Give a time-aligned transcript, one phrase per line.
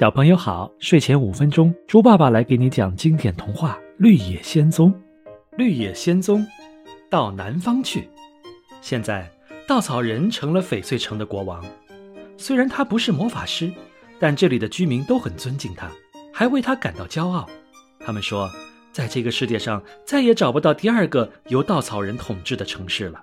[0.00, 4.90] 小朋友好，睡前五分钟，猪爸爸来给你讲经典童话《绿野仙踪》。
[5.58, 6.44] 绿野仙踪，
[7.10, 8.08] 到南方去。
[8.80, 9.30] 现在，
[9.68, 11.62] 稻草人成了翡翠城的国王。
[12.38, 13.70] 虽然他不是魔法师，
[14.18, 15.90] 但这里的居民都很尊敬他，
[16.32, 17.46] 还为他感到骄傲。
[18.00, 18.50] 他们说，
[18.92, 23.22] 在这个世界上再也找不到第二个由稻草人统治的城市了。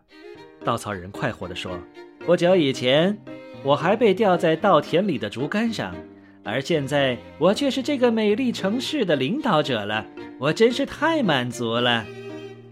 [0.63, 1.77] 稻草人快活地说
[2.25, 3.19] ：“不久以前，
[3.63, 5.95] 我还被吊在稻田里的竹竿上。”
[6.43, 10.05] 而现在，我却是这个美丽城市的领导者了，
[10.39, 12.05] 我真是太满足了。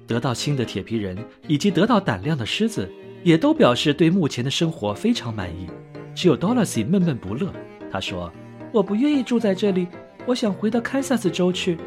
[0.08, 2.90] 得到新的铁皮人以及得到胆量的狮子，
[3.24, 5.68] 也都表示对目前的生活非常满意。
[6.16, 7.52] 只有 Dorothy 闷闷不乐。
[7.92, 8.32] 他说
[8.72, 9.88] ：“我不愿意住在这里，
[10.26, 11.78] 我想回到堪萨斯州去。”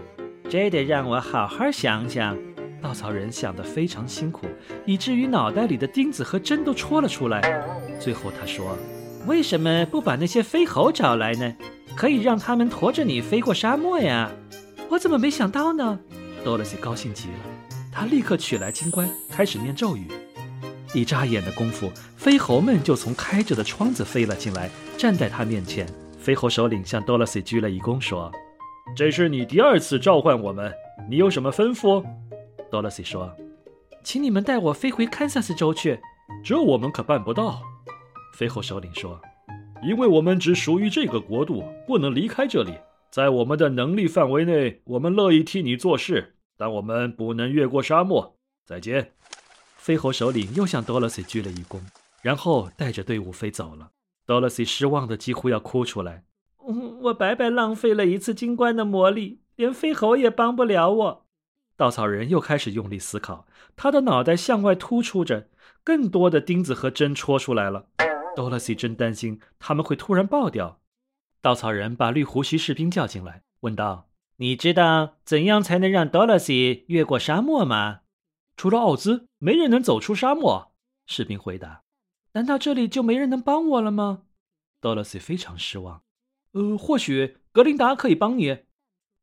[0.49, 2.37] 这得让我好好想想。
[2.83, 4.47] 稻草人想得非常辛苦，
[4.87, 7.41] 以至于脑袋里的钉子和针都戳了出来。
[7.99, 8.77] 最后他说
[9.27, 11.55] ：“为什么不把那些飞猴找来呢？”
[11.97, 14.31] 可以让他们驮着你飞过沙漠呀！
[14.89, 15.99] 我怎么没想到呢？
[16.45, 17.35] 多萝西高兴极了，
[17.93, 20.07] 他立刻取来金冠，开始念咒语。
[20.95, 25.87] 一眨眼的功夫，飞猴们就从开着的窗子飞了进来，站在他面前。
[26.19, 28.33] 飞猴首领向多萝西鞠了一躬，说
[28.97, 30.73] ：“这是你第二次召唤我们，
[31.09, 32.03] 你有什么吩咐？”
[32.71, 33.35] 多萝西说
[34.05, 35.99] ：“请你们带我飞回堪萨斯州去。”
[36.45, 37.61] 这我们可办不到。
[38.41, 39.21] 飞猴首领说。
[39.83, 42.73] 因为我们只属于这个国度，不能离开这里。
[43.11, 48.39] 在我们的能力范围内，我们乐意替你做事，但我们不能越过沙漠。
[48.65, 49.13] 再见。
[49.77, 51.81] 飞猴首领又向多萝西鞠了一躬，
[52.23, 53.91] 然后带着队伍飞走了。
[54.25, 56.25] 多萝西失望的几乎要哭出来。
[57.03, 61.27] 我白白浪费了一次金冠的魔力，连飞猴也帮不了我。
[61.77, 65.49] 稻草人又开始用力思考，他的脑袋向外突出着，
[65.85, 67.89] 更多的钉子和针戳出来了。
[68.37, 70.81] 多萝西真担心他们会突然爆掉。
[71.43, 78.01] 稻草人把绿胡须士兵叫进来，问道：“你知道怎样才能让多萝西越过沙漠吗
[78.57, 80.73] ？”“除了奥兹，没人能走出沙漠。”
[81.07, 81.83] 士兵回答。
[82.33, 84.25] “难道这里就没人能帮我了吗？”
[84.81, 86.03] 多萝西非常失望。
[86.53, 88.59] “呃，或许格林达可以帮你。”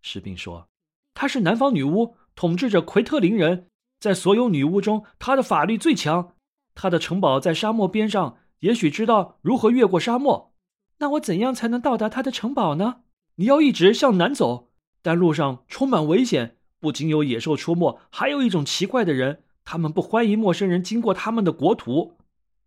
[0.01, 0.69] 士兵说。
[1.13, 6.35] “她是南方女巫，统治着奎特林人，在所有女巫中，她的法力最强。
[6.73, 10.53] 她的城堡在沙漠边上。”也许知道如何越过沙漠，
[10.97, 13.01] 那我怎样才能到达他的城堡呢？
[13.35, 22.17] 你要一直向南走，但路上充满危险，不仅有野兽出没，还有一种奇怪的人，他们不欢迎陌生人经过他们的国土。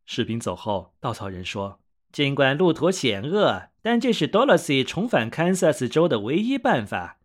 [0.07, 1.81] 士兵走后，稻草人说
[2.13, 7.19] ：“尽管路途险恶，但这是 Dorothy 重返堪萨斯州的唯一办法。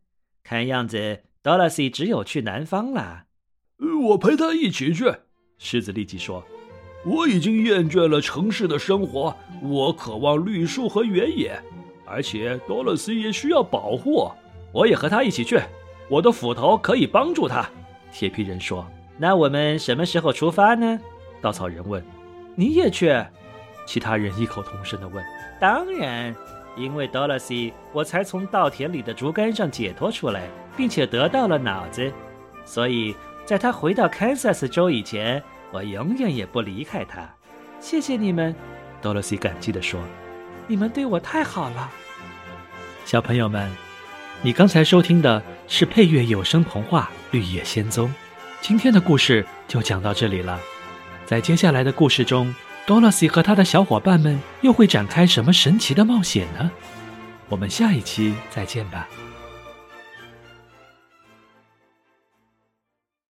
[0.43, 3.25] 看样子，Dorothy 只有去南方了。”
[4.09, 5.13] 我陪他一起去。”
[5.57, 6.43] 狮子立即说。
[7.05, 11.55] 我已经厌倦了城市的生活，我渴望绿树和原野，
[12.03, 14.27] 而且多萝西也需要保护。
[14.71, 15.59] 我也和他一起去，
[16.09, 17.69] 我的斧头可以帮助他。
[18.11, 18.83] 铁皮人说
[19.19, 20.99] ：“那我们什么时候出发呢？”
[21.41, 22.03] 稻草人问。
[22.55, 23.15] “你也去？”
[23.85, 25.23] 其他人异口同声地问。
[25.61, 26.35] “当然，
[26.75, 32.11] 因为多萝西，我才从稻田里的竹竿上解脱出来，并且得到了脑子，
[32.65, 33.15] 所以
[33.45, 35.39] 在他回到堪萨斯州以前。”
[35.75, 37.30] 我永远也不离开他，
[37.81, 38.56] 谢谢你们，
[39.02, 40.00] 多萝西感激地说
[40.68, 41.91] ：“你们对我太好了。”
[43.03, 43.69] 小朋友们，
[44.41, 48.08] 你刚才收听的是配乐有声童话《绿野仙踪》，
[48.62, 50.58] 今天的故事就讲到这里了。
[51.25, 52.56] 在接下来的故事中，
[52.86, 56.72] 多萝西和他的小伙伴们又会展开什么神奇的冒险呢？
[57.50, 59.09] 我们下一期再见吧。